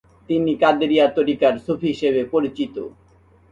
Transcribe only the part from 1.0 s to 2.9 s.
তরিকার সুফি হিসেবে পরিচিত।